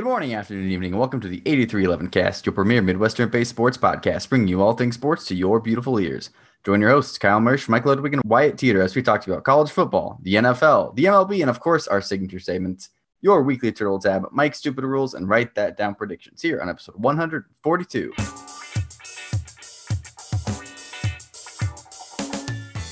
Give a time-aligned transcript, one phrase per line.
[0.00, 4.30] Good morning, afternoon, evening, and welcome to the 8311 Cast, your premier Midwestern-based sports podcast,
[4.30, 6.30] bringing you all things sports to your beautiful ears.
[6.64, 9.70] Join your hosts, Kyle Mersch, Mike Ludwig, and Wyatt Teeter as we talk about college
[9.70, 12.88] football, the NFL, the MLB, and of course, our signature segments,
[13.20, 16.96] your weekly Turtle Tab, Mike's Stupid Rules, and Write That Down predictions here on episode
[16.96, 18.14] 142.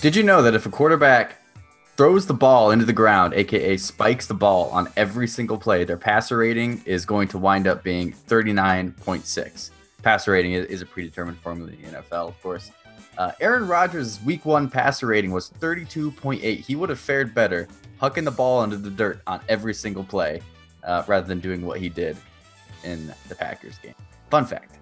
[0.02, 1.40] Did you know that if a quarterback
[1.98, 5.96] throws the ball into the ground, aka spikes the ball on every single play, their
[5.96, 9.70] passer rating is going to wind up being 39.6.
[10.00, 12.70] Passer rating is, a predetermined formula in the NFL, of course.
[13.18, 16.40] Uh, Aaron Rodgers' week one passer rating was 32.8.
[16.40, 17.66] He would have fared better
[18.00, 20.40] hucking the ball into the dirt on every single play
[20.84, 22.16] uh, rather than doing what he did
[22.84, 23.96] in the Packers game.
[24.30, 24.78] Fun fact.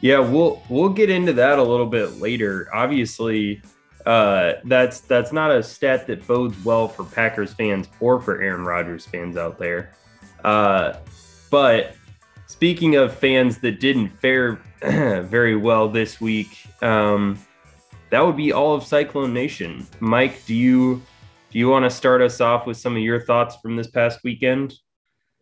[0.00, 2.68] Yeah, we'll we'll get into that a little bit later.
[2.72, 3.60] Obviously,
[4.06, 8.64] uh, that's that's not a stat that bodes well for Packers fans or for Aaron
[8.64, 9.92] Rodgers fans out there.
[10.44, 10.94] Uh,
[11.50, 11.96] but
[12.46, 17.38] speaking of fans that didn't fare very well this week, um,
[18.10, 19.86] that would be all of Cyclone Nation.
[20.00, 21.02] Mike, do you
[21.50, 24.20] do you want to start us off with some of your thoughts from this past
[24.22, 24.74] weekend?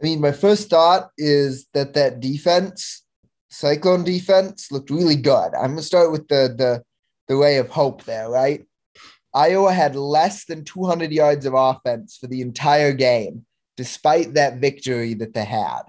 [0.01, 3.03] I mean, my first thought is that that defense,
[3.51, 5.55] Cyclone defense, looked really good.
[5.55, 6.83] I'm gonna start with the the
[7.29, 8.67] the ray of hope there, right?
[9.35, 15.15] Iowa had less than 200 yards of offense for the entire game, despite that victory
[15.15, 15.83] that they had,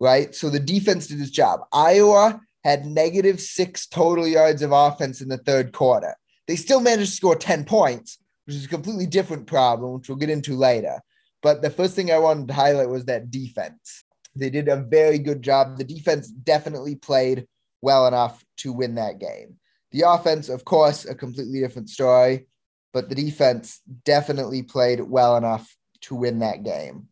[0.00, 0.34] right?
[0.34, 1.60] So the defense did its job.
[1.72, 6.16] Iowa had negative six total yards of offense in the third quarter.
[6.46, 10.16] They still managed to score 10 points, which is a completely different problem, which we'll
[10.16, 11.00] get into later.
[11.42, 14.04] But the first thing I wanted to highlight was that defense.
[14.34, 15.76] They did a very good job.
[15.76, 17.46] The defense definitely played
[17.82, 19.57] well enough to win that game.
[19.92, 22.46] The offense, of course, a completely different story,
[22.92, 27.08] but the defense definitely played well enough to win that game.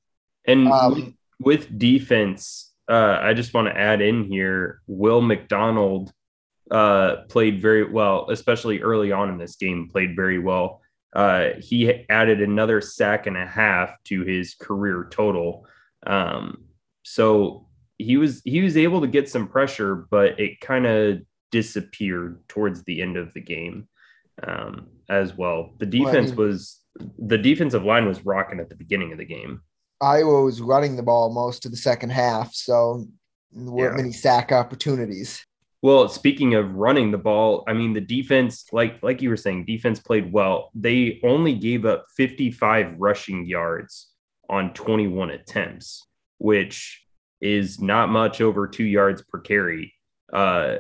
[0.46, 6.12] And um, with, with, defense, uh, I just want to add in here Will McDonald
[6.70, 10.82] uh, played very well, especially early on in this game, played very well.
[11.14, 15.66] Uh, he added another sack and a half to his career total.
[16.06, 16.64] Um,
[17.04, 21.20] so he was he was able to get some pressure, but it kind of
[21.50, 23.88] disappeared towards the end of the game
[24.46, 25.70] um, as well.
[25.78, 26.80] The defense well, was
[27.18, 29.60] the defensive line was rocking at the beginning of the game.
[30.00, 33.06] Iowa was running the ball most of the second half, so
[33.52, 34.02] there weren't yeah.
[34.02, 35.44] many sack opportunities.
[35.82, 39.66] Well, speaking of running the ball, I mean the defense, like like you were saying,
[39.66, 40.70] defense played well.
[40.74, 44.08] They only gave up 55 rushing yards
[44.48, 46.06] on 21 attempts,
[46.38, 47.02] which
[47.40, 49.94] is not much over two yards per carry.
[50.32, 50.76] Uh,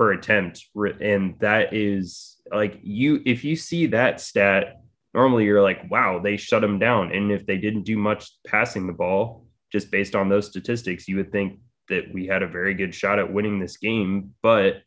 [0.00, 0.66] per attempt
[1.02, 4.80] and that is like you if you see that stat
[5.12, 7.12] normally you're like wow they shut them down.
[7.12, 11.16] And if they didn't do much passing the ball just based on those statistics you
[11.16, 14.32] would think that we had a very good shot at winning this game.
[14.42, 14.80] But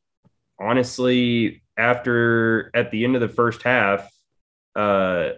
[0.59, 4.09] honestly after at the end of the first half
[4.75, 5.29] uh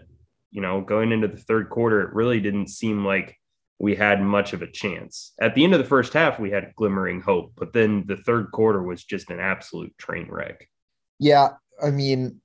[0.51, 3.37] you know going into the third quarter it really didn't seem like
[3.79, 5.33] we had much of a chance.
[5.39, 8.51] At the end of the first half, we had glimmering hope, but then the third
[8.51, 10.69] quarter was just an absolute train wreck.
[11.19, 11.49] Yeah,
[11.83, 12.41] I mean,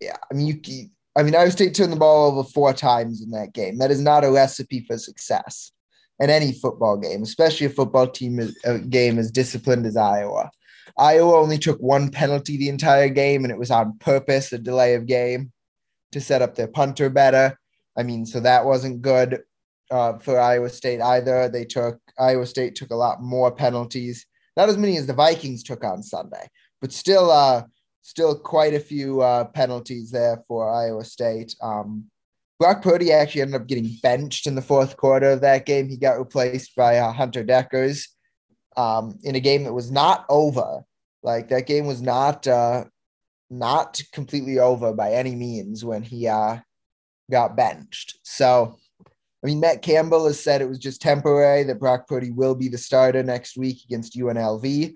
[0.00, 3.30] yeah, I mean, you, I mean, Iowa State turned the ball over four times in
[3.32, 3.78] that game.
[3.78, 5.72] That is not a recipe for success
[6.18, 10.50] in any football game, especially a football team a uh, game as disciplined as Iowa.
[10.98, 14.94] Iowa only took one penalty the entire game, and it was on purpose, a delay
[14.94, 15.52] of game
[16.12, 17.58] to set up their punter better.
[17.96, 19.42] I mean, so that wasn't good
[19.92, 21.48] uh, for Iowa State either.
[21.48, 24.26] They took Iowa State took a lot more penalties,
[24.56, 26.48] not as many as the Vikings took on Sunday,
[26.80, 27.64] but still, uh,
[28.00, 31.54] still quite a few uh, penalties there for Iowa State.
[31.62, 32.06] Um,
[32.58, 35.88] Brock Purdy actually ended up getting benched in the fourth quarter of that game.
[35.88, 38.06] He got replaced by uh, Hunter Dekkers
[38.76, 40.82] um, in a game that was not over.
[41.22, 42.84] Like that game was not uh,
[43.50, 46.58] not completely over by any means when he uh,
[47.30, 48.18] got benched.
[48.22, 48.78] So
[49.42, 52.68] I mean, Matt Campbell has said it was just temporary, that Brock Purdy will be
[52.68, 54.94] the starter next week against UNLV.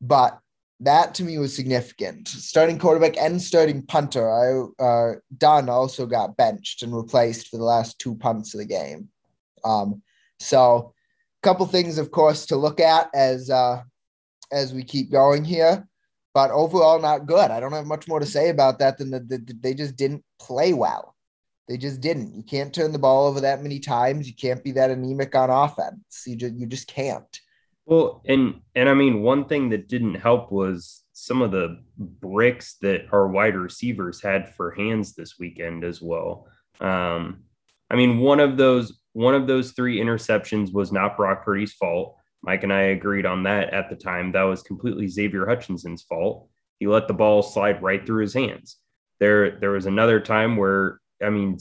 [0.00, 0.38] But
[0.80, 2.28] that to me was significant.
[2.28, 7.64] Starting quarterback and starting punter, I, uh, Dunn also got benched and replaced for the
[7.64, 9.08] last two punts of the game.
[9.64, 10.02] Um,
[10.38, 10.92] so,
[11.42, 13.82] a couple things, of course, to look at as uh,
[14.52, 15.86] as we keep going here.
[16.34, 17.50] But overall, not good.
[17.50, 20.24] I don't have much more to say about that than that the, they just didn't
[20.38, 21.16] play well.
[21.68, 22.34] They just didn't.
[22.34, 24.26] You can't turn the ball over that many times.
[24.26, 26.22] You can't be that anemic on offense.
[26.26, 27.40] You just you just can't.
[27.84, 32.76] Well, and and I mean, one thing that didn't help was some of the bricks
[32.80, 36.46] that our wide receivers had for hands this weekend as well.
[36.80, 37.44] Um,
[37.90, 42.16] I mean, one of those one of those three interceptions was not Brock Purdy's fault.
[42.42, 44.32] Mike and I agreed on that at the time.
[44.32, 46.48] That was completely Xavier Hutchinson's fault.
[46.78, 48.76] He let the ball slide right through his hands.
[49.18, 51.58] There, there was another time where I mean,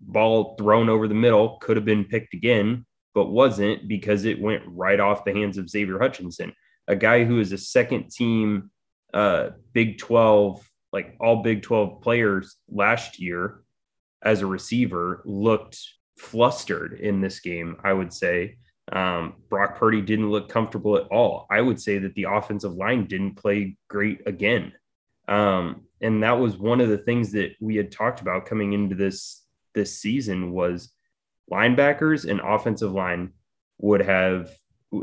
[0.00, 4.62] ball thrown over the middle could have been picked again, but wasn't because it went
[4.66, 6.52] right off the hands of Xavier Hutchinson,
[6.86, 8.70] a guy who is a second team
[9.14, 13.62] uh, Big 12, like all Big 12 players last year
[14.22, 15.78] as a receiver looked
[16.18, 18.56] flustered in this game, I would say.
[18.90, 21.46] Um, Brock Purdy didn't look comfortable at all.
[21.50, 24.72] I would say that the offensive line didn't play great again.
[25.28, 28.94] Um, and that was one of the things that we had talked about coming into
[28.94, 29.44] this
[29.74, 30.92] this season was
[31.52, 33.32] linebackers and offensive line
[33.78, 34.50] would have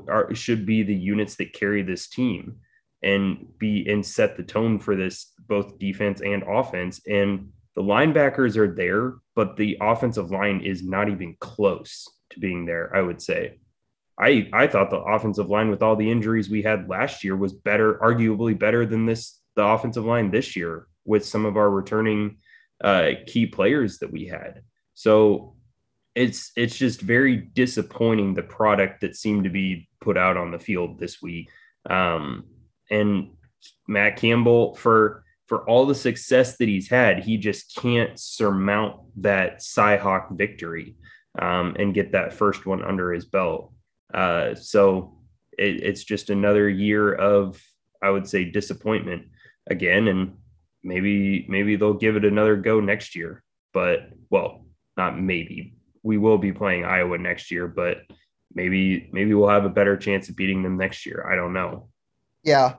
[0.10, 2.58] are, should be the units that carry this team
[3.04, 7.02] and be and set the tone for this both defense and offense.
[7.08, 12.66] And the linebackers are there but the offensive line is not even close to being
[12.66, 13.60] there i would say.
[14.18, 17.52] I I thought the offensive line with all the injuries we had last year was
[17.52, 22.38] better, arguably better than this the offensive line this year with some of our returning
[22.84, 24.62] uh, key players that we had.
[24.94, 25.56] So
[26.14, 30.60] it's it's just very disappointing the product that seemed to be put out on the
[30.60, 31.50] field this week.
[31.90, 32.46] Um,
[32.90, 33.32] and
[33.88, 39.60] Matt Campbell for for all the success that he's had, he just can't surmount that
[39.60, 40.96] Cyhawk victory
[41.40, 43.72] um, and get that first one under his belt.
[44.14, 45.20] Uh, so
[45.58, 47.62] it, it's just another year of,
[48.02, 49.28] I would say, disappointment
[49.68, 50.38] again, and
[50.84, 53.44] maybe maybe they'll give it another go next year.
[53.74, 54.66] But well,
[54.98, 55.76] not maybe.
[56.04, 57.98] We will be playing Iowa next year, but
[58.54, 61.28] maybe maybe we'll have a better chance of beating them next year.
[61.30, 61.90] I don't know.
[62.44, 62.76] Yeah,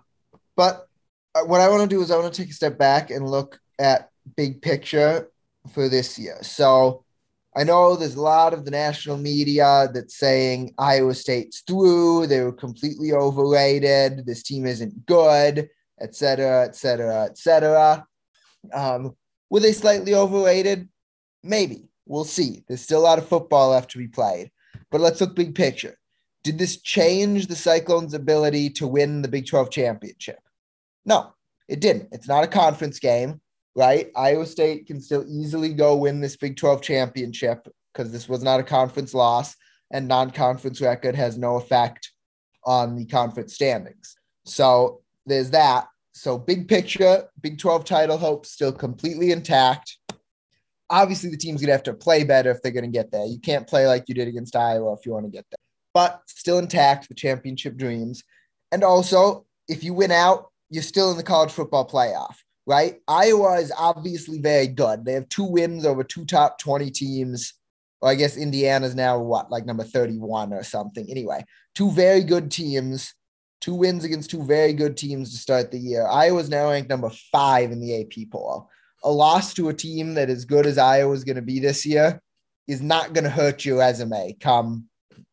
[0.56, 0.86] but
[1.34, 3.28] uh, what I want to do is I want to take a step back and
[3.28, 5.30] look at big picture
[5.72, 6.38] for this year.
[6.42, 7.04] So
[7.56, 12.40] I know there's a lot of the national media that's saying Iowa State's through, they
[12.40, 15.68] were completely overrated, this team isn't good,
[16.00, 18.06] etc., etc., etc.
[19.50, 20.88] Were they slightly overrated?
[21.42, 21.88] Maybe.
[22.06, 22.64] We'll see.
[22.66, 24.50] There's still a lot of football left to be played.
[24.90, 25.96] But let's look big picture.
[26.44, 30.38] Did this change the Cyclones' ability to win the Big 12 championship?
[31.04, 31.34] No,
[31.68, 32.08] it didn't.
[32.12, 33.40] It's not a conference game
[33.76, 34.10] right?
[34.16, 38.58] Iowa State can still easily go win this Big 12 championship because this was not
[38.58, 39.54] a conference loss
[39.92, 42.10] and non conference record has no effect
[42.64, 44.16] on the conference standings.
[44.46, 45.88] So there's that.
[46.12, 49.98] So, big picture, Big 12 title hopes still completely intact.
[50.88, 53.26] Obviously, the team's to have to play better if they're to get there.
[53.26, 55.58] You can't play like you did against Iowa if you want to get there,
[55.92, 58.22] but still intact, the championship dreams.
[58.72, 62.36] And also, if you win out, you're still in the college football playoff
[62.66, 63.00] right?
[63.06, 65.04] Iowa is obviously very good.
[65.04, 67.54] They have two wins over two top 20 teams.
[68.02, 71.06] Well, I guess Indiana's now what, like number 31 or something.
[71.08, 71.44] Anyway,
[71.74, 73.14] two very good teams,
[73.60, 76.06] two wins against two very good teams to start the year.
[76.06, 78.68] Iowa's now ranked number five in the AP poll.
[79.04, 82.20] A loss to a team that is good as Iowa's going to be this year
[82.66, 84.86] is not going to hurt your resume come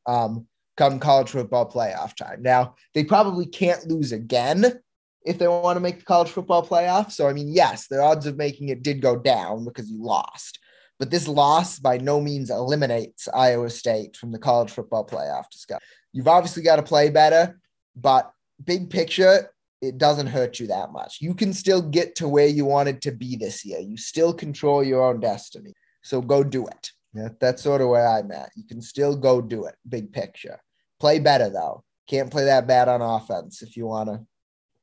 [0.06, 0.48] um,
[0.78, 2.42] come college football playoff time.
[2.42, 4.82] Now, they probably can't lose again
[5.26, 7.12] if they want to make the college football playoff.
[7.12, 10.60] So, I mean, yes, the odds of making it did go down because you lost.
[11.00, 15.82] But this loss by no means eliminates Iowa State from the college football playoff discussion.
[16.12, 17.60] You've obviously got to play better,
[17.96, 18.32] but
[18.64, 19.50] big picture,
[19.82, 21.18] it doesn't hurt you that much.
[21.20, 23.80] You can still get to where you wanted to be this year.
[23.80, 25.74] You still control your own destiny.
[26.04, 26.92] So go do it.
[27.40, 28.52] That's sort of where I'm at.
[28.56, 29.76] You can still go do it.
[29.88, 30.60] Big picture.
[31.00, 31.84] Play better though.
[32.08, 34.26] Can't play that bad on offense if you want to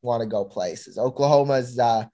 [0.03, 0.99] want to go places.
[0.99, 2.05] Oklahoma's uh,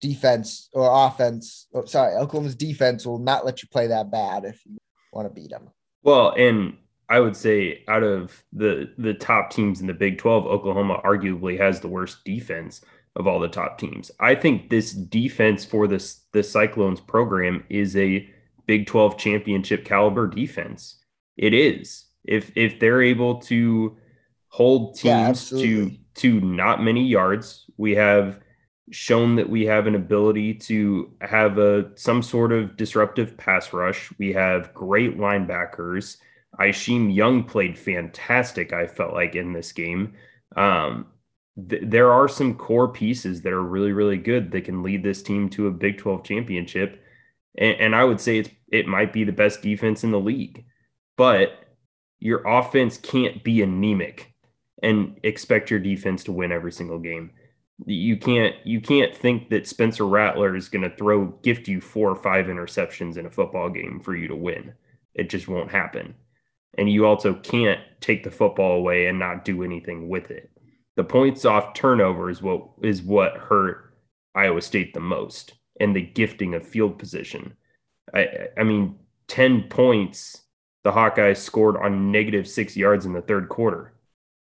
[0.00, 4.60] defense or offense, oh, sorry, Oklahoma's defense will not let you play that bad if
[4.64, 4.78] you
[5.12, 5.70] want to beat them.
[6.02, 6.76] Well, and
[7.08, 11.58] I would say out of the the top teams in the Big 12, Oklahoma arguably
[11.58, 12.82] has the worst defense
[13.16, 14.10] of all the top teams.
[14.20, 18.28] I think this defense for this the Cyclones program is a
[18.66, 21.02] Big 12 championship caliber defense.
[21.36, 22.06] It is.
[22.24, 23.96] If if they're able to
[24.48, 27.64] hold teams yeah, to to not many yards.
[27.76, 28.40] We have
[28.90, 34.12] shown that we have an ability to have a some sort of disruptive pass rush.
[34.18, 36.16] We have great linebackers.
[36.58, 38.72] Isheem Young played fantastic.
[38.72, 40.14] I felt like in this game.
[40.56, 41.06] Um,
[41.68, 45.22] th- there are some core pieces that are really, really good that can lead this
[45.22, 47.02] team to a Big 12 championship.
[47.56, 50.66] And, and I would say it's it might be the best defense in the league,
[51.16, 51.64] but
[52.20, 54.34] your offense can't be anemic
[54.82, 57.30] and expect your defense to win every single game.
[57.86, 62.10] You can't you can't think that Spencer Rattler is going to throw gift you four
[62.10, 64.74] or five interceptions in a football game for you to win.
[65.14, 66.14] It just won't happen.
[66.78, 70.50] And you also can't take the football away and not do anything with it.
[70.96, 73.94] The points off turnovers is what is what hurt
[74.34, 77.54] Iowa State the most, and the gifting of field position.
[78.14, 80.42] I, I mean, 10 points
[80.84, 83.94] the Hawkeyes scored on negative six yards in the third quarter.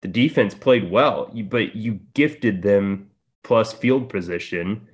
[0.04, 3.10] The defense played well, but you gifted them
[3.44, 4.88] plus field position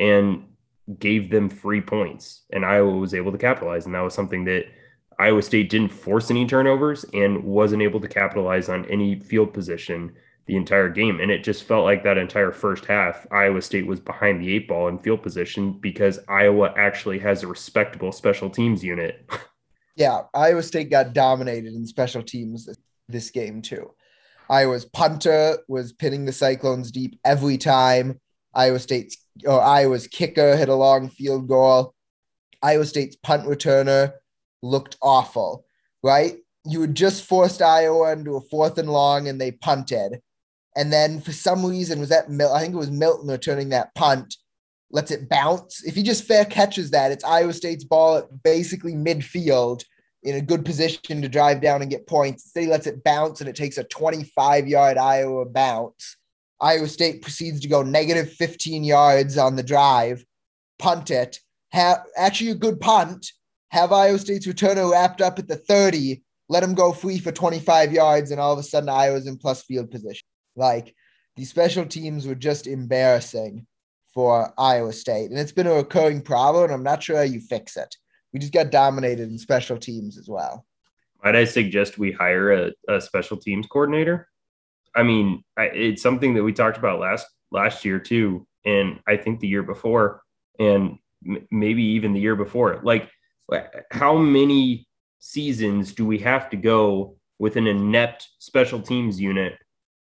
[0.00, 0.44] and
[0.98, 2.42] gave them free points.
[2.50, 3.86] And Iowa was able to capitalize.
[3.86, 4.64] And that was something that
[5.18, 10.12] Iowa State didn't force any turnovers and wasn't able to capitalize on any field position
[10.46, 11.20] the entire game.
[11.20, 14.66] And it just felt like that entire first half, Iowa State was behind the eight
[14.66, 19.28] ball in field position because Iowa actually has a respectable special teams unit.
[19.96, 22.68] yeah, Iowa State got dominated in special teams
[23.08, 23.90] this, game too.
[24.48, 28.20] Iowa's punter was pinning the Cyclones deep every time.
[28.54, 31.94] Iowa State's or Iowa's kicker hit a long field goal.
[32.62, 34.12] Iowa State's punt returner
[34.62, 35.64] looked awful,
[36.02, 36.36] right?
[36.64, 40.20] You had just forced Iowa into a fourth and long and they punted.
[40.76, 43.94] And then for some reason, was that Mil- I think it was Milton returning that
[43.94, 44.36] punt,
[44.90, 45.84] lets it bounce.
[45.84, 49.84] If he just fair catches that, it's Iowa State's ball at basically midfield
[50.22, 52.44] in a good position to drive down and get points.
[52.44, 56.16] Instead, he lets it bounce and it takes a 25 yard Iowa bounce.
[56.60, 60.24] Iowa State proceeds to go negative 15 yards on the drive,
[60.78, 61.38] punt it,
[61.70, 63.32] have actually a good punt,
[63.70, 67.92] have Iowa State's returner wrapped up at the 30, let him go free for 25
[67.92, 70.26] yards, and all of a sudden Iowa's in plus field position.
[70.56, 70.94] Like
[71.36, 73.66] these special teams were just embarrassing
[74.14, 75.30] for Iowa State.
[75.30, 77.94] And it's been a recurring problem, and I'm not sure how you fix it.
[78.32, 80.66] We just got dominated in special teams as well.
[81.22, 84.28] Might I suggest we hire a, a special teams coordinator?
[84.94, 89.16] I mean, I, it's something that we talked about last last year too, and I
[89.16, 90.22] think the year before,
[90.58, 92.80] and m- maybe even the year before.
[92.82, 93.10] Like,
[93.90, 94.86] how many
[95.18, 99.54] seasons do we have to go with an inept special teams unit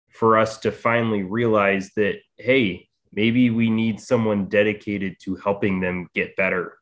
[0.09, 6.07] for us to finally realize that, hey, maybe we need someone dedicated to helping them
[6.13, 6.77] get better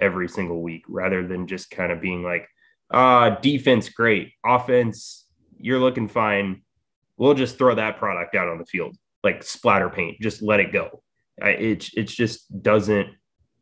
[0.00, 2.46] every single week rather than just kind of being like,
[2.90, 4.32] uh, defense, great.
[4.44, 5.26] Offense,
[5.58, 6.62] you're looking fine.
[7.16, 10.20] We'll just throw that product out on the field like splatter paint.
[10.20, 11.02] Just let it go.
[11.38, 13.08] It, it just doesn't,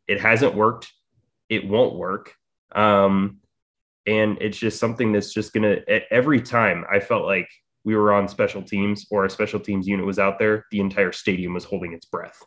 [0.07, 0.91] it hasn't worked.
[1.49, 2.33] It won't work.
[2.75, 3.37] Um,
[4.05, 7.49] and it's just something that's just to, every time I felt like
[7.83, 11.11] we were on special teams or a special teams unit was out there, the entire
[11.11, 12.39] stadium was holding its breath,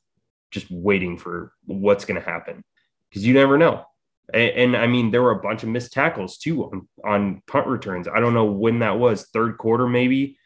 [0.51, 2.63] just waiting for what's to happen
[3.09, 3.85] because you never know.
[4.33, 7.67] And, and, I mean, there were a bunch of missed tackles too on, on punt
[7.67, 8.07] returns.
[8.07, 10.39] I don't know when that was, third quarter maybe.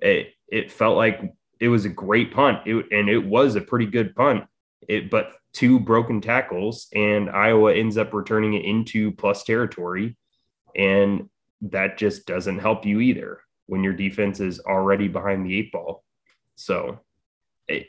[0.00, 1.20] It it felt like
[1.58, 4.44] it was a great punt, it, and it was a pretty good punt.
[4.88, 10.16] It but two broken tackles, and Iowa ends up returning it into plus territory,
[10.74, 11.28] and
[11.62, 16.04] that just doesn't help you either when your defense is already behind the eight ball.
[16.54, 17.00] So,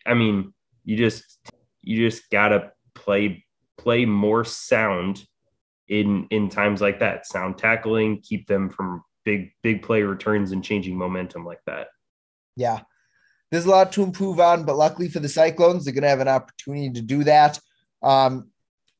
[0.05, 1.39] I mean, you just
[1.81, 3.45] you just gotta play
[3.77, 5.25] play more sound
[5.87, 7.27] in in times like that.
[7.27, 11.87] Sound tackling, keep them from big big play returns and changing momentum like that.
[12.55, 12.81] Yeah.
[13.51, 16.19] There's a lot to improve on, but luckily for the Cyclones, they're going to have
[16.19, 17.59] an opportunity to do that.
[18.03, 18.51] Um,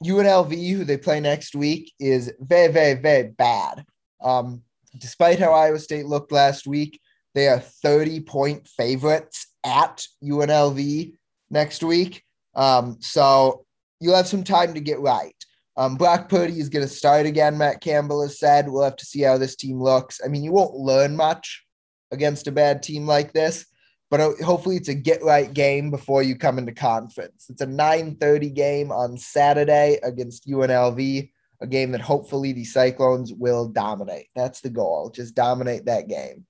[0.03, 3.83] UNLV, who they play next week, is very, very, very bad.
[4.21, 4.63] Um,
[4.97, 6.99] despite how Iowa State looked last week,
[7.35, 11.13] they are 30 point favorites at UNLV
[11.49, 12.23] next week.
[12.55, 13.65] Um, so
[13.99, 15.35] you'll have some time to get right.
[15.75, 18.67] Um, Brock Purdy is going to start again, Matt Campbell has said.
[18.67, 20.19] We'll have to see how this team looks.
[20.23, 21.63] I mean, you won't learn much
[22.11, 23.65] against a bad team like this,
[24.09, 27.47] but uh, hopefully it's a get right game before you come into conference.
[27.49, 31.29] It's a 9:30 game on Saturday against UNLV
[31.61, 34.27] a game that hopefully the Cyclones will dominate.
[34.35, 35.09] That's the goal.
[35.09, 36.45] Just dominate that game.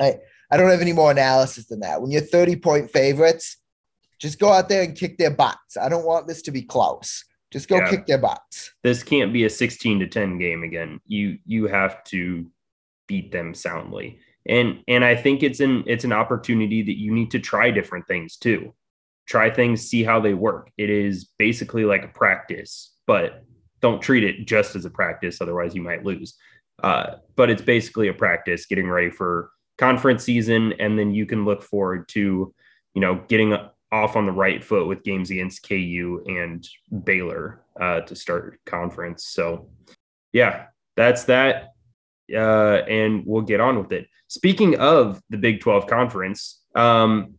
[0.00, 0.18] I,
[0.50, 2.00] I don't have any more analysis than that.
[2.00, 3.58] When you're 30 point favorites,
[4.18, 5.76] just go out there and kick their butts.
[5.76, 7.24] I don't want this to be close.
[7.52, 7.90] Just go yeah.
[7.90, 8.72] kick their butts.
[8.82, 11.00] This can't be a 16 to 10 game again.
[11.06, 12.46] You you have to
[13.06, 14.18] beat them soundly.
[14.46, 18.06] And and I think it's an it's an opportunity that you need to try different
[18.06, 18.74] things too.
[19.26, 20.70] Try things, see how they work.
[20.78, 23.44] It is basically like a practice, but
[23.80, 26.34] don't treat it just as a practice, otherwise you might lose.
[26.82, 31.44] Uh, but it's basically a practice, getting ready for conference season, and then you can
[31.44, 32.54] look forward to,
[32.94, 33.56] you know, getting
[33.90, 36.68] off on the right foot with games against KU and
[37.04, 39.24] Baylor uh, to start conference.
[39.24, 39.68] So,
[40.32, 40.66] yeah,
[40.96, 41.72] that's that,
[42.34, 44.06] uh, and we'll get on with it.
[44.28, 47.34] Speaking of the Big 12 conference, um,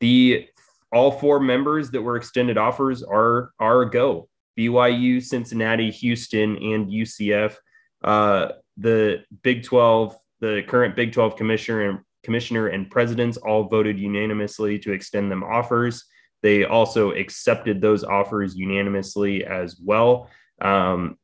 [0.00, 0.46] the
[0.92, 4.28] all four members that were extended offers are are a go.
[4.58, 7.56] BYU, Cincinnati, Houston, and UCF.
[8.02, 13.98] Uh, the Big 12, the current Big 12 commissioner and commissioner and presidents all voted
[13.98, 16.04] unanimously to extend them offers.
[16.42, 20.30] They also accepted those offers unanimously as well.
[20.60, 21.18] Um,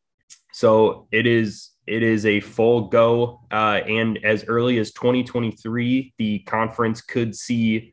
[0.52, 6.38] so it is it is a full go, uh, and as early as 2023, the
[6.40, 7.92] conference could see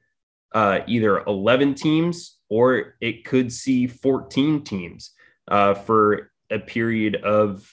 [0.54, 5.12] uh, either 11 teams or it could see 14 teams
[5.48, 7.68] uh, for a period of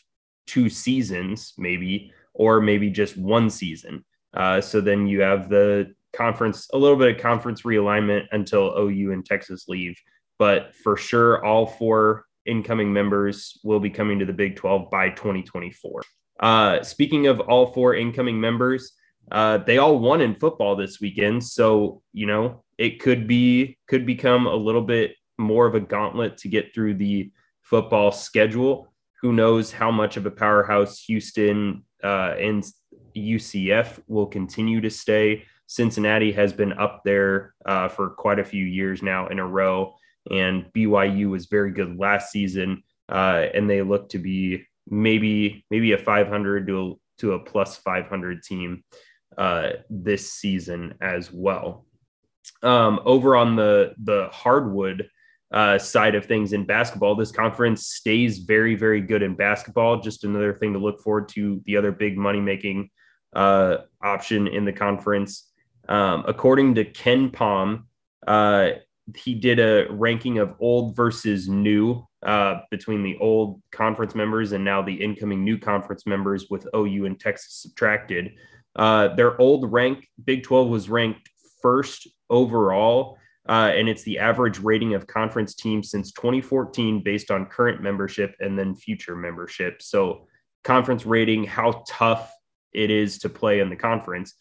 [0.47, 4.03] two seasons, maybe, or maybe just one season.
[4.33, 9.13] Uh, so then you have the conference, a little bit of conference realignment until OU
[9.13, 9.95] and Texas leave.
[10.39, 15.11] But for sure, all four incoming members will be coming to the Big 12 by
[15.11, 16.03] 2024.
[16.41, 18.93] Uh, speaking of all four incoming members,
[19.31, 21.43] uh, they all won in football this weekend.
[21.43, 26.37] So, you know, it could be, could become a little bit more of a gauntlet
[26.39, 27.33] to get through the
[27.63, 28.93] football schedule.
[29.23, 32.65] Who knows how much of a powerhouse Houston uh, and
[33.17, 35.45] UCF will continue to stay.
[35.67, 39.95] Cincinnati has been up there uh, for quite a few years now in a row,
[40.31, 45.93] and BYU was very good last season, uh, and they look to be maybe maybe
[45.93, 48.85] a 500 to a, to a plus 500 team
[49.39, 51.87] uh, this season as well.
[52.63, 55.09] Um, over on the the hardwood
[55.53, 60.01] uh, side of things in basketball, this conference stays very very good in basketball.
[60.01, 61.63] Just another thing to look forward to.
[61.67, 62.91] The other big money making
[63.35, 65.51] uh, option in the conference.
[65.89, 67.85] Um, according to KenPom,
[68.27, 68.71] uh,
[69.17, 74.65] he did a ranking of old versus new uh, between the old conference members and
[74.65, 78.33] now the incoming new conference members with OU and Texas subtracted.
[78.77, 81.29] Uh, their old rank, Big 12 was ranked
[81.61, 83.19] first overall,
[83.49, 88.35] uh, and it's the average rating of conference teams since 2014 based on current membership
[88.41, 89.83] and then future membership.
[89.83, 90.27] So,
[90.65, 92.33] conference rating, how tough
[92.73, 94.35] it is to play in the conference.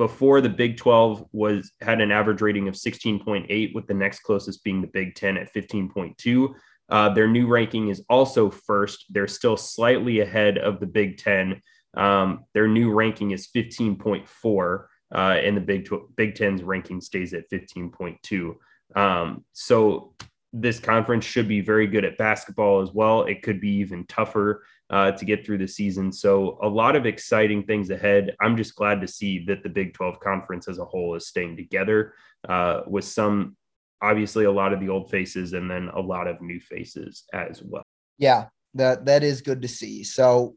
[0.00, 4.64] Before the Big 12 was had an average rating of 16.8, with the next closest
[4.64, 6.54] being the Big 10 at 15.2.
[6.88, 9.04] Uh, their new ranking is also first.
[9.10, 11.60] They're still slightly ahead of the Big 10.
[11.98, 17.34] Um, their new ranking is 15.4, uh, and the Big Tw- Big 10's ranking stays
[17.34, 18.54] at 15.2.
[18.96, 20.14] Um, so
[20.52, 23.22] this conference should be very good at basketball as well.
[23.22, 26.12] It could be even tougher uh, to get through the season.
[26.12, 28.34] So, a lot of exciting things ahead.
[28.40, 31.56] I'm just glad to see that the Big 12 conference as a whole is staying
[31.56, 32.14] together
[32.48, 33.56] uh, with some,
[34.02, 37.62] obviously, a lot of the old faces and then a lot of new faces as
[37.62, 37.84] well.
[38.18, 40.02] Yeah, that, that is good to see.
[40.02, 40.56] So,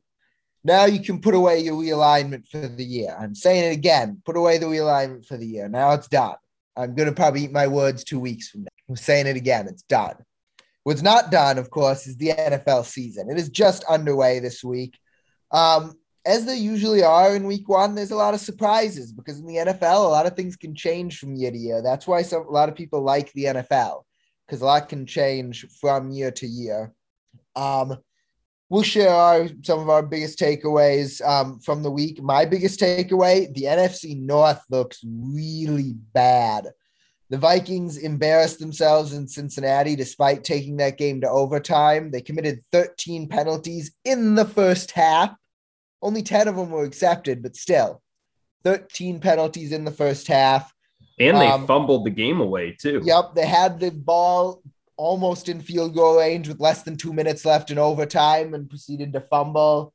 [0.64, 3.16] now you can put away your realignment for the year.
[3.20, 5.68] I'm saying it again put away the realignment for the year.
[5.68, 6.36] Now it's done.
[6.76, 8.73] I'm going to probably eat my words two weeks from now.
[8.90, 9.68] I'm saying it again.
[9.68, 10.16] It's done.
[10.84, 13.30] What's not done, of course, is the NFL season.
[13.30, 14.98] It is just underway this week.
[15.52, 15.94] Um,
[16.26, 19.58] as they usually are in week one, there's a lot of surprises because in the
[19.58, 21.82] NFL, a lot of things can change from year to year.
[21.82, 24.04] That's why some, a lot of people like the NFL
[24.46, 26.94] because a lot can change from year to year.
[27.56, 27.98] Um,
[28.70, 32.22] we'll share our, some of our biggest takeaways um, from the week.
[32.22, 36.68] My biggest takeaway the NFC North looks really bad.
[37.34, 42.12] The Vikings embarrassed themselves in Cincinnati despite taking that game to overtime.
[42.12, 45.36] They committed 13 penalties in the first half.
[46.00, 48.04] Only 10 of them were accepted, but still
[48.66, 50.72] 13 penalties in the first half.
[51.20, 53.02] And they um, fumbled the game away, too.
[53.04, 53.34] Yep.
[53.34, 54.62] They had the ball
[54.96, 59.12] almost in field goal range with less than two minutes left in overtime and proceeded
[59.14, 59.92] to fumble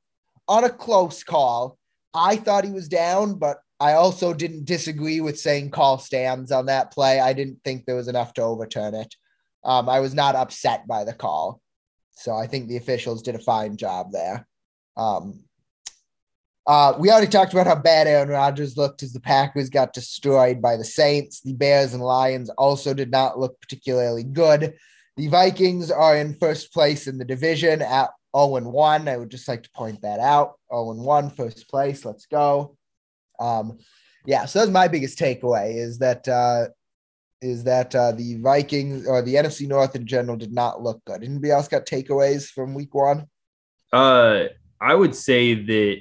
[0.49, 1.79] on a close call.
[2.13, 6.67] I thought he was down, but I also didn't disagree with saying call stands on
[6.67, 7.21] that play.
[7.21, 9.15] I didn't think there was enough to overturn it.
[9.65, 11.61] Um, I was not upset by the call.
[12.13, 14.47] So I think the officials did a fine job there.
[14.97, 15.45] Um,
[16.67, 20.61] uh, we already talked about how bad Aaron Rodgers looked as the Packers got destroyed
[20.61, 21.41] by the Saints.
[21.41, 24.75] The Bears and Lions also did not look particularly good.
[25.17, 29.09] The Vikings are in first place in the division at 0 1.
[29.09, 30.55] I would just like to point that out.
[30.73, 32.05] 0 1, first place.
[32.05, 32.77] Let's go.
[33.39, 33.79] Um,
[34.27, 36.67] yeah, so that's my biggest takeaway is that uh,
[37.41, 41.23] is that uh, the Vikings or the NFC North in general did not look good.
[41.23, 43.27] Anybody else got takeaways from Week One?
[43.93, 44.45] Uh,
[44.81, 45.97] I would say that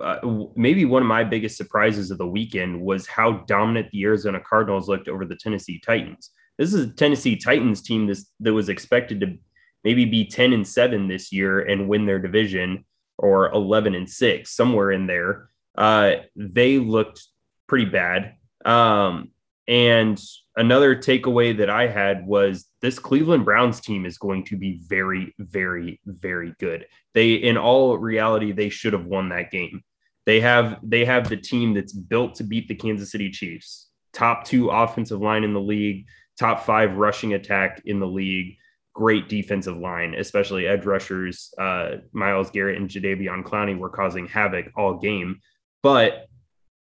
[0.00, 0.18] uh,
[0.54, 4.88] maybe one of my biggest surprises of the weekend was how dominant the Arizona Cardinals
[4.88, 6.30] looked over the Tennessee Titans.
[6.58, 9.36] This is a Tennessee Titans team this, that was expected to
[9.84, 12.84] maybe be 10 and 7 this year and win their division
[13.16, 17.24] or 11 and 6, somewhere in there uh, they looked
[17.68, 18.34] pretty bad.
[18.64, 19.30] Um,
[19.68, 20.20] and
[20.56, 25.34] another takeaway that I had was this Cleveland Browns team is going to be very,
[25.38, 26.86] very, very good.
[27.14, 29.84] They, in all reality, they should have won that game.
[30.26, 33.88] They have they have the team that's built to beat the Kansas City Chiefs.
[34.12, 36.06] Top two offensive line in the league,
[36.38, 38.56] top five rushing attack in the league,
[38.94, 41.54] great defensive line, especially edge rushers.
[41.56, 45.40] Uh, Myles Garrett and Jadeveon Clowney were causing havoc all game.
[45.82, 46.26] But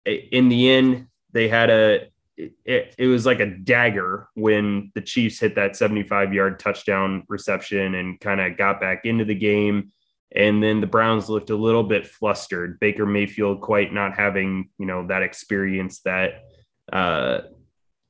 [0.05, 5.39] in the end, they had a it, it was like a dagger when the Chiefs
[5.39, 9.91] hit that 75 yard touchdown reception and kind of got back into the game.
[10.35, 12.79] And then the Browns looked a little bit flustered.
[12.79, 16.43] Baker Mayfield quite not having, you know, that experience that,
[16.91, 17.41] uh,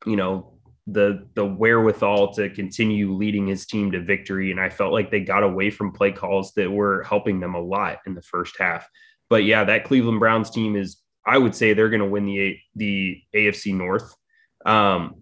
[0.07, 0.53] you know,
[0.87, 4.51] the the wherewithal to continue leading his team to victory.
[4.51, 7.61] And I felt like they got away from play calls that were helping them a
[7.61, 8.87] lot in the first half.
[9.29, 12.57] But yeah, that Cleveland Browns team is I would say they're going to win the
[12.75, 14.13] the AFC North.
[14.65, 15.15] Um,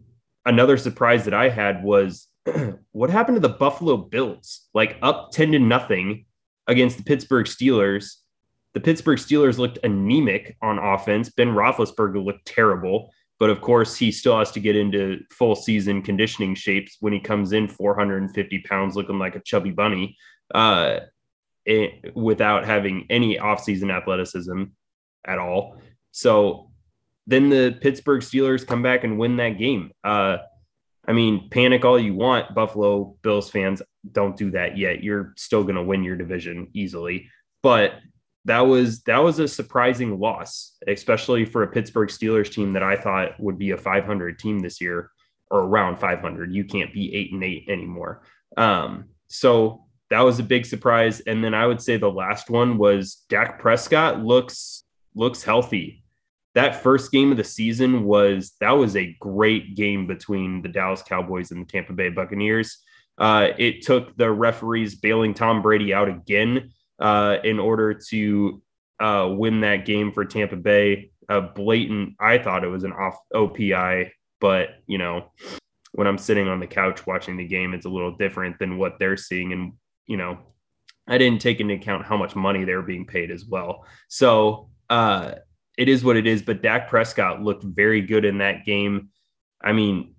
[0.45, 2.27] another surprise that I had was
[2.91, 4.67] what happened to the Buffalo Bills?
[4.73, 6.25] Like up ten to nothing
[6.67, 8.15] against the Pittsburgh Steelers.
[8.73, 11.29] The Pittsburgh Steelers looked anemic on offense.
[11.29, 16.01] Ben Roethlisberger looked terrible, but of course he still has to get into full season
[16.01, 20.17] conditioning shapes when he comes in 450 pounds, looking like a chubby bunny,
[20.55, 21.01] uh,
[21.65, 24.63] it, without having any offseason athleticism
[25.25, 25.77] at all.
[26.11, 26.71] So
[27.27, 29.91] then the Pittsburgh Steelers come back and win that game.
[30.03, 30.37] Uh,
[31.07, 33.81] I mean, panic all you want, Buffalo Bills fans.
[34.11, 35.03] Don't do that yet.
[35.03, 37.29] You're still going to win your division easily.
[37.61, 37.93] But
[38.45, 42.95] that was that was a surprising loss, especially for a Pittsburgh Steelers team that I
[42.97, 45.11] thought would be a 500 team this year
[45.49, 46.53] or around 500.
[46.53, 48.23] You can't be eight and eight anymore.
[48.57, 51.19] Um, so that was a big surprise.
[51.21, 54.83] And then I would say the last one was Dak Prescott looks
[55.15, 56.03] looks healthy
[56.55, 61.01] that first game of the season was that was a great game between the Dallas
[61.01, 62.77] Cowboys and the Tampa Bay Buccaneers.
[63.17, 68.61] Uh, it took the referees bailing Tom Brady out again uh, in order to
[68.99, 71.11] uh, win that game for Tampa Bay.
[71.29, 75.31] A blatant, I thought it was an off OPI, but you know,
[75.93, 78.99] when I'm sitting on the couch watching the game, it's a little different than what
[78.99, 79.53] they're seeing.
[79.53, 79.73] And
[80.07, 80.37] you know,
[81.07, 83.85] I didn't take into account how much money they were being paid as well.
[84.07, 85.33] So uh,
[85.77, 86.41] it is what it is.
[86.41, 89.09] But Dak Prescott looked very good in that game.
[89.61, 90.15] I mean,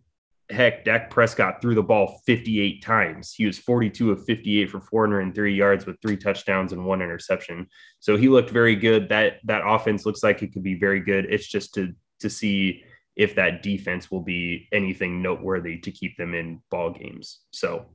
[0.51, 3.33] heck, Dak Prescott threw the ball 58 times.
[3.33, 7.67] He was 42 of 58 for 403 yards with three touchdowns and one interception.
[8.01, 9.09] So he looked very good.
[9.09, 11.27] That that offense looks like it could be very good.
[11.31, 12.85] It's just to to see
[13.17, 17.41] if that defense will be anything noteworthy to keep them in ball games.
[17.53, 17.87] So,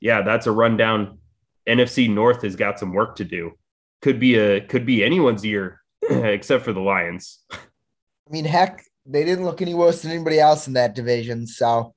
[0.00, 1.18] yeah, that's a rundown.
[1.68, 3.52] NFC North has got some work to do.
[4.02, 7.40] Could be a could be anyone's year except for the Lions.
[7.50, 11.46] I mean, heck, they didn't look any worse than anybody else in that division.
[11.46, 11.94] So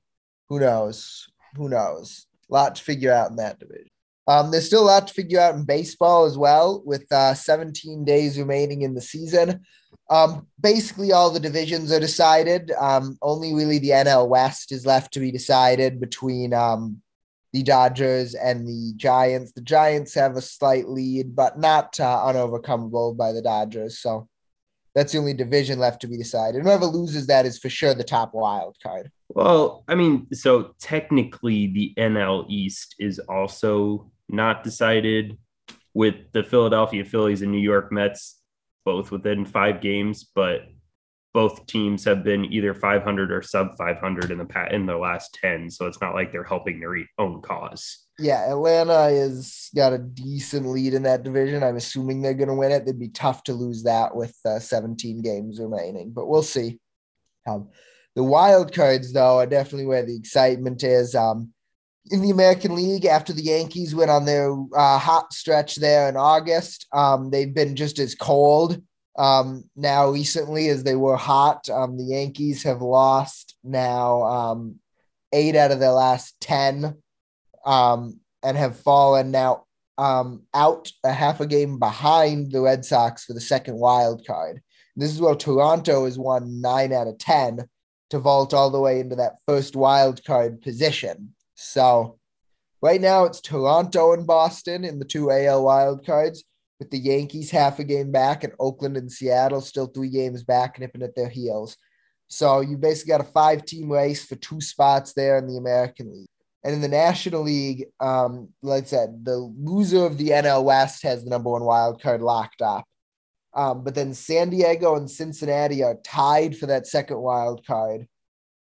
[0.49, 1.27] who knows?
[1.55, 2.25] Who knows?
[2.49, 3.89] A lot to figure out in that division.
[4.27, 8.03] Um, there's still a lot to figure out in baseball as well, with uh, 17
[8.03, 9.61] days remaining in the season.
[10.09, 12.71] Um, basically, all the divisions are decided.
[12.71, 17.01] Um, only really the NL West is left to be decided between um,
[17.53, 19.53] the Dodgers and the Giants.
[19.53, 23.99] The Giants have a slight lead, but not uh, unovercomable by the Dodgers.
[23.99, 24.27] So
[24.93, 26.63] that's the only division left to be decided.
[26.63, 29.11] Whoever loses that is for sure the top wild card.
[29.29, 35.37] Well, I mean, so technically the NL East is also not decided
[35.93, 38.41] with the Philadelphia Phillies and New York Mets
[38.85, 40.61] both within five games, but
[41.37, 45.37] both teams have been either 500 or sub 500 in the past in the last
[45.39, 48.07] 10 so it's not like they're helping their own cause.
[48.17, 51.61] Yeah atlanta is got a decent lead in that division.
[51.61, 52.81] I'm assuming they're going to win it.
[52.81, 56.79] It'd be tough to lose that with uh, 17 games remaining but we'll see.
[57.47, 57.69] Um,
[58.15, 61.13] the wild cards though are definitely where the excitement is.
[61.13, 61.53] Um,
[62.09, 66.17] in the American League after the Yankees went on their uh, hot stretch there in
[66.17, 66.87] August.
[66.93, 68.81] Um, they've been just as cold
[69.17, 74.79] um, now, recently, as they were hot, um, the Yankees have lost now um,
[75.33, 76.95] eight out of their last 10
[77.65, 79.65] um, and have fallen now
[79.97, 84.61] um, out a half a game behind the Red Sox for the second wild card.
[84.95, 87.67] This is where Toronto has won nine out of 10
[88.11, 91.33] to vault all the way into that first wild card position.
[91.55, 92.19] So,
[92.83, 96.43] right now, it's Toronto and Boston in the two AL wild cards
[96.79, 100.79] with the Yankees half a game back and Oakland and Seattle still three games back,
[100.79, 101.77] nipping at their heels.
[102.27, 106.11] So you basically got a five team race for two spots there in the American
[106.11, 106.27] League.
[106.63, 111.03] And in the National League, um, like I said, the loser of the NL West
[111.03, 112.83] has the number one wild card locked up.
[113.53, 118.07] Um, but then San Diego and Cincinnati are tied for that second wild card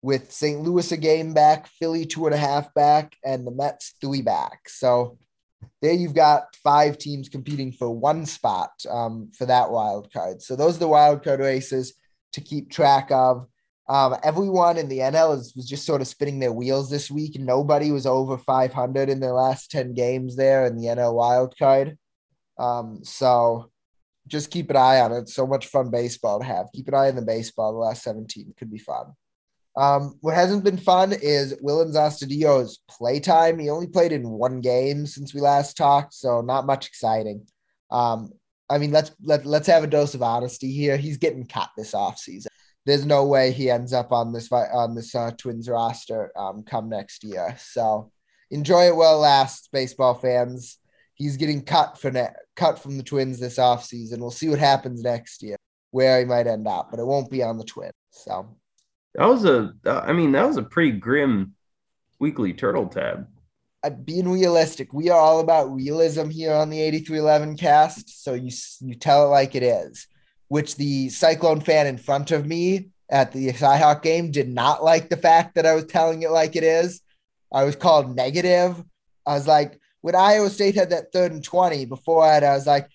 [0.01, 0.59] with St.
[0.59, 4.67] Louis a game back, Philly two and a half back, and the Mets three back.
[4.67, 5.17] So
[5.81, 10.41] there you've got five teams competing for one spot um, for that wild card.
[10.41, 11.93] So those are the wild card races
[12.33, 13.47] to keep track of.
[13.89, 17.37] Um, everyone in the NL is, was just sort of spinning their wheels this week.
[17.37, 21.97] Nobody was over 500 in their last 10 games there in the NL wild card.
[22.57, 23.71] Um, so
[24.27, 25.27] just keep an eye on it.
[25.27, 26.67] so much fun baseball to have.
[26.73, 27.73] Keep an eye on the baseball.
[27.73, 29.13] The last 17 could be fun.
[29.75, 33.57] Um, what hasn't been fun is Willians Astudillo's playtime.
[33.57, 37.47] He only played in one game since we last talked, so not much exciting.
[37.89, 38.31] Um,
[38.69, 40.97] I mean, let's let, let's have a dose of honesty here.
[40.97, 42.47] He's getting cut this offseason.
[42.85, 46.89] There's no way he ends up on this on this uh, Twins roster um, come
[46.89, 47.55] next year.
[47.57, 48.11] So
[48.51, 50.77] enjoy it while it lasts, baseball fans.
[51.15, 54.19] He's getting cut for ne- cut from the Twins this offseason.
[54.19, 55.55] We'll see what happens next year,
[55.91, 57.93] where he might end up, but it won't be on the Twins.
[58.11, 58.55] So
[59.15, 61.55] that was a, I mean, that was a pretty grim
[62.19, 63.27] weekly turtle tab.
[63.83, 68.23] Uh, being realistic, we are all about realism here on the 8311 cast.
[68.23, 70.07] So you you tell it like it is,
[70.47, 75.09] which the Cyclone fan in front of me at the Cyhawk game did not like
[75.09, 77.01] the fact that I was telling it like it is.
[77.53, 78.81] I was called negative.
[79.27, 82.65] I was like, when Iowa State had that third and 20 before it, I was
[82.65, 82.89] like,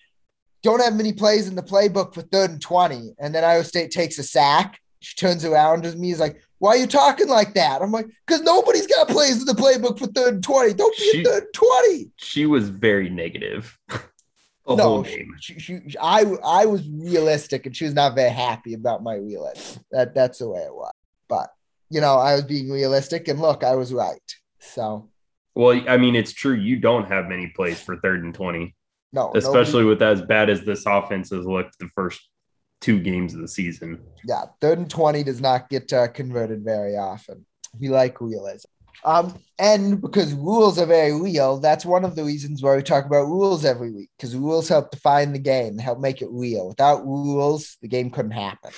[0.61, 3.13] don't have many plays in the playbook for third and 20.
[3.17, 6.07] And then Iowa State takes a sack she turns around to me.
[6.07, 7.81] He's like, why are you talking like that?
[7.81, 10.73] I'm like, because nobody's got plays in the playbook for third and 20.
[10.73, 12.11] Don't be she, third and 20.
[12.17, 13.77] She was very negative.
[13.89, 15.35] the no, whole game.
[15.39, 19.15] She, she, she, I, I was realistic and she was not very happy about my
[19.15, 19.79] realism.
[19.91, 20.93] That, that's the way it was.
[21.29, 21.49] But,
[21.89, 24.19] you know, I was being realistic and look, I was right.
[24.59, 25.09] So,
[25.55, 26.55] well, I mean, it's true.
[26.55, 28.75] You don't have many plays for third and 20.
[29.11, 32.21] No, especially nobody, with as bad as this offense has looked the first
[32.81, 33.99] two games of the season.
[34.25, 37.45] Yeah, third and 20 does not get uh, converted very often.
[37.79, 38.69] We like realism.
[39.03, 43.05] Um, and because rules are very real, that's one of the reasons why we talk
[43.05, 46.67] about rules every week, because rules help define the game, help make it real.
[46.67, 48.71] Without rules, the game couldn't happen.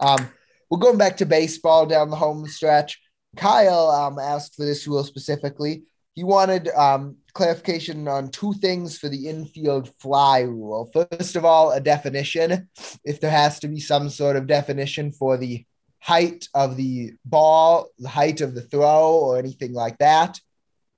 [0.00, 0.28] Um,
[0.70, 3.00] we're going back to baseball down the home stretch.
[3.36, 5.84] Kyle um, asked for this rule specifically.
[6.14, 10.90] He wanted um, clarification on two things for the infield fly rule.
[10.92, 12.68] First of all, a definition,
[13.04, 15.64] if there has to be some sort of definition for the
[15.98, 20.38] height of the ball, the height of the throw, or anything like that.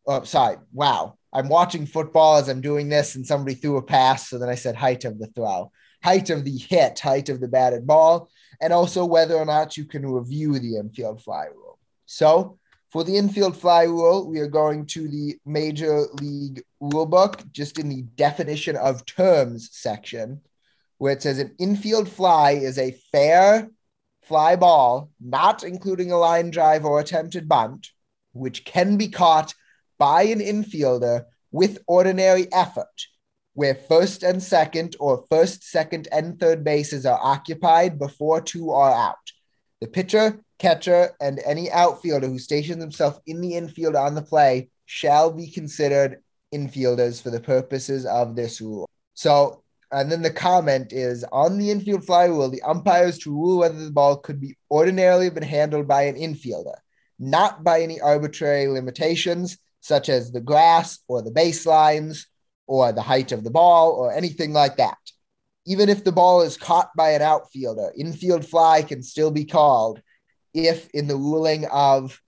[0.07, 0.57] Oh, sorry.
[0.73, 1.17] Wow.
[1.33, 4.29] I'm watching football as I'm doing this, and somebody threw a pass.
[4.29, 5.71] So then I said height of the throw,
[6.03, 8.29] height of the hit, height of the batted ball,
[8.61, 11.79] and also whether or not you can review the infield fly rule.
[12.07, 12.59] So
[12.91, 17.89] for the infield fly rule, we are going to the Major League Rulebook, just in
[17.89, 20.41] the definition of terms section,
[20.99, 23.71] where it says an infield fly is a fair
[24.23, 27.91] fly ball, not including a line drive or attempted bunt,
[28.33, 29.55] which can be caught
[29.99, 33.07] by an infielder with ordinary effort,
[33.55, 38.93] where first and second or first, second, and third bases are occupied before two are
[38.93, 39.17] out.
[39.81, 44.69] The pitcher catcher, and any outfielder who stations himself in the infield on the play
[44.87, 46.23] shall be considered
[46.55, 48.89] infielders for the purposes of this rule.
[49.15, 53.59] So, and then the comment is on the infield fly rule, the umpires to rule
[53.59, 56.77] whether the ball could be ordinarily been handled by an infielder,
[57.19, 62.27] not by any arbitrary limitations such as the grass or the baselines
[62.67, 64.99] or the height of the ball or anything like that.
[65.67, 70.01] Even if the ball is caught by an outfielder, infield fly can still be called
[70.57, 72.21] if in the ruling of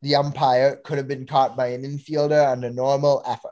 [0.00, 3.50] the umpire could have been caught by an infielder under normal effort.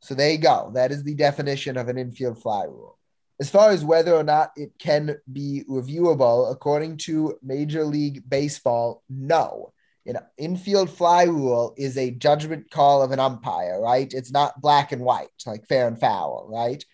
[0.00, 0.70] So there you go.
[0.74, 2.98] That is the definition of an infield fly rule.
[3.40, 9.02] As far as whether or not it can be reviewable, according to Major League Baseball,
[9.10, 9.72] no.
[10.06, 14.12] An infield fly rule is a judgment call of an umpire, right?
[14.12, 16.84] It's not black and white, like fair and foul, right?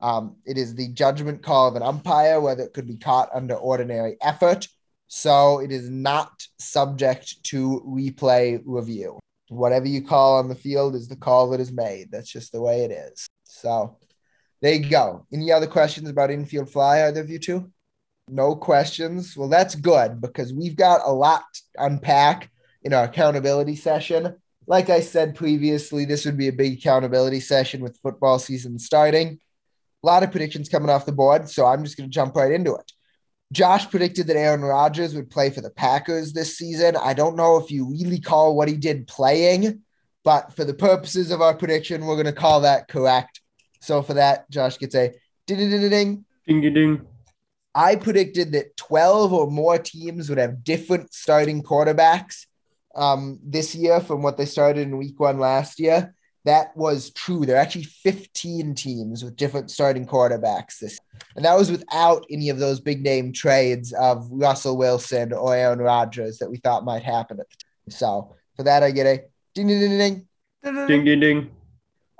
[0.00, 3.54] Um, it is the judgment call of an umpire whether it could be caught under
[3.54, 4.66] ordinary effort
[5.08, 9.18] so it is not subject to replay review.
[9.48, 12.10] Whatever you call on the field is the call that is made.
[12.10, 13.26] That's just the way it is.
[13.44, 13.98] So
[14.62, 15.26] there you go.
[15.32, 17.70] Any other questions about infield fly, either of you two?
[18.28, 19.36] No questions.
[19.36, 22.50] Well, that's good because we've got a lot to unpack
[22.82, 24.36] in our accountability session.
[24.66, 29.38] Like I said previously, this would be a big accountability session with football season starting.
[30.02, 32.52] A lot of predictions coming off the board, so I'm just going to jump right
[32.52, 32.90] into it.
[33.54, 36.96] Josh predicted that Aaron Rodgers would play for the Packers this season.
[36.96, 39.82] I don't know if you really call what he did playing,
[40.24, 43.40] but for the purposes of our prediction, we're going to call that correct.
[43.80, 45.12] So for that, Josh gets a
[45.46, 46.24] ding ding ding ding.
[46.48, 47.06] Ding ding.
[47.76, 52.46] I predicted that 12 or more teams would have different starting quarterbacks
[52.96, 56.12] um, this year from what they started in week one last year.
[56.44, 57.46] That was true.
[57.46, 60.98] There are actually 15 teams with different starting quarterbacks this,
[61.36, 65.78] and that was without any of those big name trades of Russell Wilson or Aaron
[65.78, 67.40] Rodgers that we thought might happen.
[67.40, 67.90] at the time.
[67.90, 69.22] So for that, I get a
[69.54, 70.28] ding ding ding ding.
[70.86, 71.50] Ding ding ding.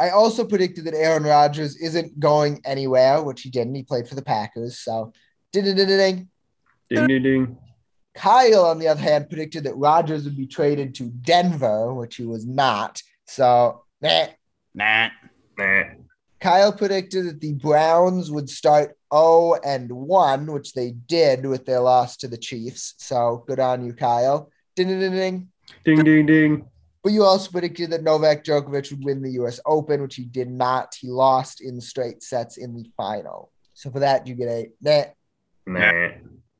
[0.01, 3.75] I also predicted that Aaron Rodgers isn't going anywhere, which he didn't.
[3.75, 4.79] He played for the Packers.
[4.81, 5.13] So
[5.53, 6.29] ding ding ding ding ding.
[6.91, 7.59] Ding ding ding.
[8.15, 12.25] Kyle, on the other hand, predicted that Rodgers would be traded to Denver, which he
[12.25, 13.03] was not.
[13.27, 14.27] So Nah.
[14.75, 15.09] Nah.
[15.57, 15.83] Nah.
[16.39, 21.81] Kyle predicted that the Browns would start 0 and 1, which they did with their
[21.81, 22.95] loss to the Chiefs.
[22.99, 24.51] So good on you, Kyle.
[24.77, 25.49] Ding ding ding ding.
[25.87, 26.69] Ding ding ding.
[27.03, 30.51] But you also predicted that Novak Djokovic would win the US Open, which he did
[30.51, 30.95] not.
[31.01, 33.53] He lost in straight sets in the final.
[33.73, 35.05] So for that, you get a nah.
[35.67, 36.11] Nah.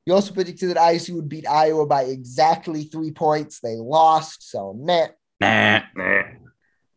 [0.07, 3.61] You also predicted that ISU would beat Iowa by exactly three points.
[3.61, 5.09] They lost, so nah.
[5.41, 5.83] Nah.
[5.95, 6.23] Nah.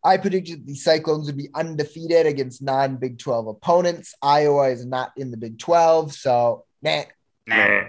[0.08, 4.16] I predicted the Cyclones would be undefeated against non Big 12 opponents.
[4.22, 7.04] Iowa is not in the Big 12, so nah.
[7.46, 7.82] Nah.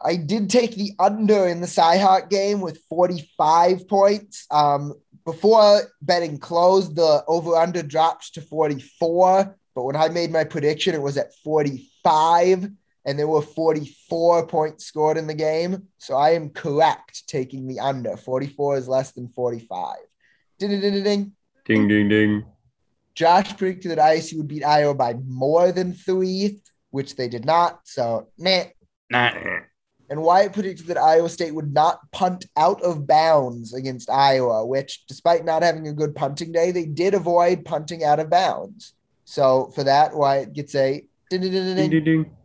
[0.00, 4.46] I did take the under in the Cyhawk game with 45 points.
[4.52, 9.56] Um, before betting closed, the over under drops to 44.
[9.74, 12.70] But when I made my prediction, it was at 45,
[13.04, 15.88] and there were 44 points scored in the game.
[15.98, 18.16] So I am correct taking the under.
[18.16, 19.96] 44 is less than 45.
[20.60, 21.32] Ding, ding, ding, ding.
[21.70, 22.44] Ding ding ding.
[23.14, 27.82] Josh predicted that ISU would beat Iowa by more than three, which they did not.
[27.84, 28.64] So, nah.
[29.08, 29.30] Nah.
[29.30, 29.58] Nah.
[30.08, 35.06] And Wyatt predicted that Iowa State would not punt out of bounds against Iowa, which,
[35.06, 38.94] despite not having a good punting day, they did avoid punting out of bounds.
[39.24, 42.04] So, for that, Wyatt gets a ding, ding, ding, ding, Ding ding.
[42.04, 42.36] ding ding.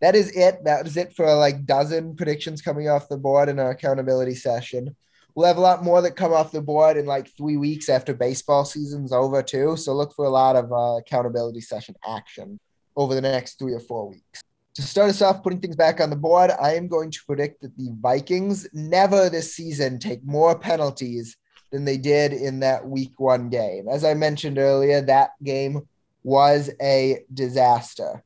[0.00, 0.62] That is it.
[0.62, 4.94] That is it for like dozen predictions coming off the board in our accountability session.
[5.40, 8.12] We'll have a lot more that come off the board in like three weeks after
[8.12, 9.74] baseball season's over too.
[9.74, 12.60] So look for a lot of uh, accountability session action
[12.94, 14.42] over the next three or four weeks.
[14.74, 17.62] To start us off, putting things back on the board, I am going to predict
[17.62, 21.38] that the Vikings never this season take more penalties
[21.70, 23.88] than they did in that week one game.
[23.88, 25.88] As I mentioned earlier, that game
[26.22, 28.22] was a disaster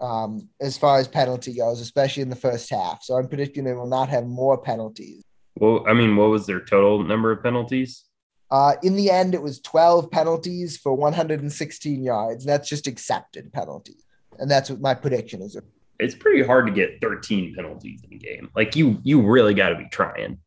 [0.00, 3.02] um, as far as penalty goes, especially in the first half.
[3.02, 5.22] So I'm predicting they will not have more penalties.
[5.56, 8.04] Well, I mean, what was their total number of penalties?
[8.50, 12.44] Uh, in the end, it was 12 penalties for 116 yards.
[12.44, 14.04] That's just accepted penalties.
[14.38, 15.58] And that's what my prediction is.
[15.98, 18.50] It's pretty hard to get 13 penalties in a game.
[18.54, 20.38] Like you, you really got to be trying.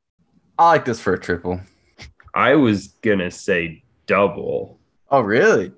[0.57, 1.59] I like this for a triple.
[2.33, 4.79] I was gonna say double.
[5.09, 5.71] Oh, really?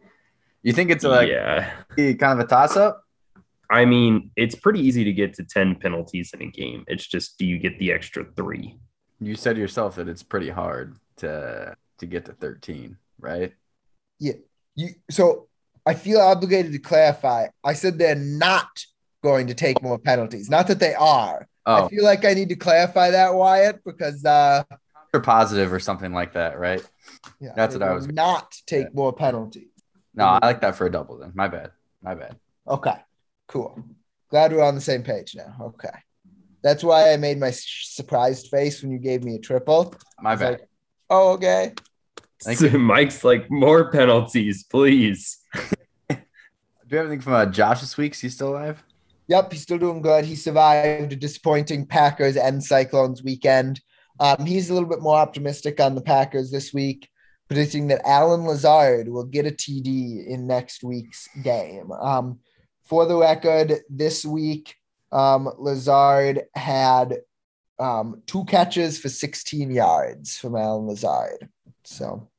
[0.63, 1.72] You think it's like yeah.
[1.96, 3.04] kind of a toss up?
[3.70, 6.84] I mean, it's pretty easy to get to 10 penalties in a game.
[6.88, 8.78] It's just do you get the extra three?
[9.22, 13.54] You said yourself that it's pretty hard to to get to 13, right?
[14.20, 14.34] Yeah.
[14.76, 15.48] You so
[15.86, 17.48] I feel obligated to clarify.
[17.64, 18.68] I said they're not
[19.24, 20.50] going to take more penalties.
[20.50, 21.48] Not that they are.
[21.68, 21.86] Oh.
[21.86, 24.64] I feel like I need to clarify that, Wyatt, because uh
[25.14, 26.82] or positive or something like that, right?
[27.40, 29.68] yeah, That's what I was- not take more penalties.
[30.16, 31.32] No, I like that for a double then.
[31.36, 31.72] My bad.
[32.02, 32.38] My bad.
[32.68, 32.96] Okay,
[33.48, 33.82] cool.
[34.30, 35.56] Glad we're on the same page now.
[35.62, 35.90] Okay.
[36.63, 39.95] That's why I made my surprised face when you gave me a triple.
[40.19, 40.52] My bad.
[40.52, 40.69] like,
[41.10, 41.74] oh, okay.
[42.39, 45.39] So Mike's like more penalties, please.
[46.10, 46.17] Do
[46.89, 48.13] you have anything from uh, Josh this week?
[48.13, 48.84] Is he still alive?
[49.28, 50.26] Yep, he's still doing good.
[50.26, 53.80] He survived a disappointing Packers and Cyclones weekend.
[54.19, 57.10] Um, he's a little bit more optimistic on the Packers this week,
[57.47, 61.91] predicting that Allen Lazard will get a TD in next week's game.
[61.93, 62.39] Um,
[62.84, 64.76] for the record, this week,
[65.12, 67.19] um, Lazard had
[67.80, 71.50] um, two catches for 16 yards from Allen Lazard.
[71.84, 72.30] So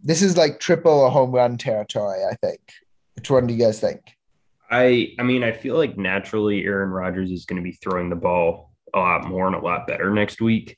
[0.00, 2.60] this is like triple or home run territory, I think.
[3.16, 4.00] Which one do you guys think?
[4.70, 8.16] I I mean, I feel like naturally Aaron Rodgers is going to be throwing the
[8.16, 10.76] ball a lot more and a lot better next week,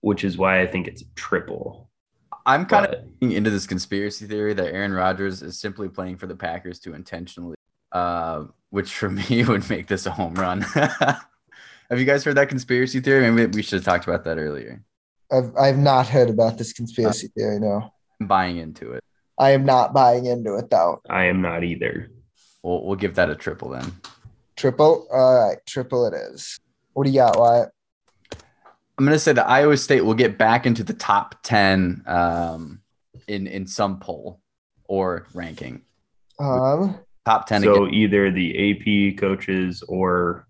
[0.00, 1.90] which is why I think it's a triple.
[2.44, 6.16] I'm kind of But looking into this conspiracy theory that Aaron Rodgers is simply playing
[6.16, 7.56] for the Packers to intentionally,
[7.92, 10.60] uh, which for me would make this a home run.
[10.62, 11.20] have
[11.90, 13.30] you guys heard that conspiracy theory?
[13.30, 14.82] Maybe we should have talked about that earlier.
[15.30, 17.58] I've I've not heard about this conspiracy theory.
[17.58, 19.02] No, I'm buying into it.
[19.38, 21.02] I am not buying into it though.
[21.08, 22.10] I am not either.
[22.62, 23.92] We'll, we'll give that a triple then.
[24.56, 25.06] Triple.
[25.12, 26.58] All right, triple it is.
[26.94, 27.70] What do you got, Wyatt?
[28.98, 32.80] I'm going to say that Iowa State will get back into the top 10 um,
[33.28, 34.40] in, in some poll
[34.84, 35.82] or ranking.
[36.38, 37.94] Um, Top 10 So again.
[37.94, 38.48] either the
[39.12, 40.46] AP coaches or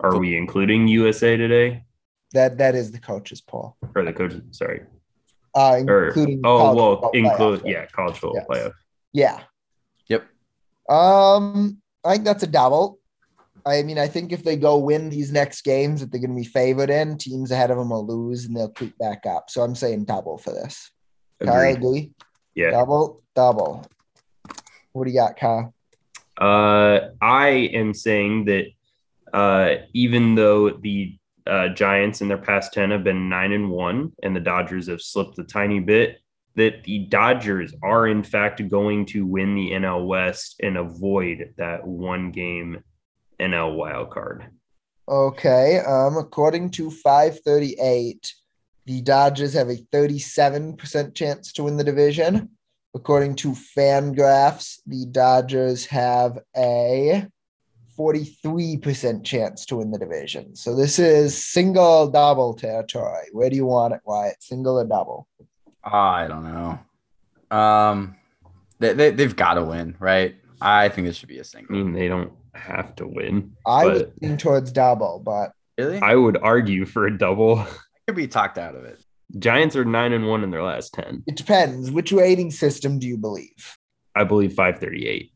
[0.00, 1.84] are we including USA today
[2.32, 3.76] that that is the coaches poll.
[3.94, 4.42] or the coaches?
[4.50, 4.82] Sorry.
[5.54, 7.70] uh, Or including oh well, football include playoff.
[7.70, 8.46] yeah, college football Yes.
[8.48, 8.72] playoff.
[9.12, 9.40] Yeah.
[10.08, 10.26] Yep.
[10.90, 12.98] Um, I think that's a double.
[13.64, 16.36] I mean, I think if they go win these next games that they're going to
[16.36, 19.50] be favored in, teams ahead of them will lose and they'll creep back up.
[19.50, 20.90] So I'm saying double for this.
[21.44, 22.12] Kyle, agree?
[22.54, 22.70] Yeah.
[22.70, 23.84] Double, double.
[24.92, 25.74] What do you got, Kyle?
[26.38, 28.66] Uh, I am saying that
[29.32, 34.12] uh, even though the uh, Giants in their past 10 have been nine and one,
[34.22, 36.20] and the Dodgers have slipped a tiny bit,
[36.54, 41.86] that the Dodgers are in fact going to win the NL West and avoid that
[41.86, 42.82] one game
[43.40, 44.46] NL wild card.
[45.08, 45.80] Okay.
[45.86, 48.34] Um, according to 538,
[48.86, 52.50] the Dodgers have a 37% chance to win the division.
[52.98, 57.24] According to Fangraphs, the Dodgers have a
[57.96, 60.56] 43% chance to win the division.
[60.56, 63.26] So this is single double territory.
[63.30, 64.42] Where do you want it, Wyatt?
[64.42, 65.28] Single or double?
[65.84, 67.56] I don't know.
[67.56, 68.16] Um,
[68.80, 70.34] they, they they've got to win, right?
[70.60, 71.76] I think this should be a single.
[71.76, 73.52] I mean, they don't have to win.
[73.64, 76.00] I But- would lean towards double, but Really?
[76.02, 77.60] I would argue for a double.
[77.60, 77.66] I
[78.08, 78.98] could be talked out of it.
[79.38, 81.24] Giants are nine and one in their last 10.
[81.26, 81.90] it depends.
[81.90, 83.76] Which rating system do you believe?
[84.14, 85.32] I believe 538.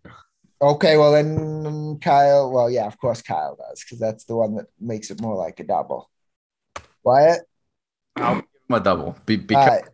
[0.62, 2.51] Okay, well then Kyle.
[2.51, 5.59] Well, yeah, of course Kyle does because that's the one that makes it more like
[5.61, 6.09] a double.
[7.05, 7.43] Wyatt,
[8.16, 9.84] I'll give them a double be, because right.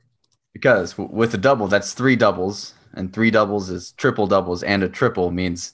[0.53, 4.88] because with a double that's three doubles and three doubles is triple doubles and a
[4.90, 5.72] triple means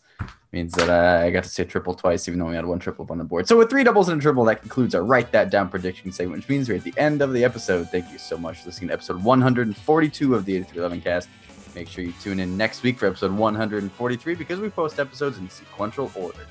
[0.54, 3.04] means that uh, I got to say triple twice even though we had one triple
[3.04, 3.46] up on the board.
[3.46, 6.38] So with three doubles and a triple that concludes our write that down prediction segment,
[6.38, 7.90] which means we're at the end of the episode.
[7.90, 11.28] Thank you so much for listening to episode 142 of the 8311 cast.
[11.74, 15.50] Make sure you tune in next week for episode 143 because we post episodes in
[15.50, 16.46] sequential order.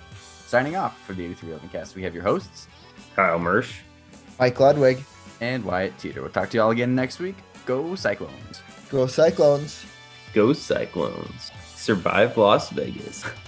[0.46, 2.68] Signing off for the 8311 cast, we have your hosts
[3.16, 3.80] Kyle Mersch.
[4.40, 5.04] Mike Ludwig,
[5.42, 6.22] and Wyatt Teeter.
[6.22, 7.36] We'll talk to y'all again next week.
[7.66, 8.62] Go Cyclones.
[8.90, 9.86] go Cyclones.
[10.34, 11.52] Go Cyclones.
[11.76, 13.24] Survive Las Vegas.